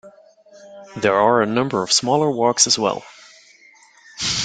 [0.97, 3.03] There are a number of smaller walks as well.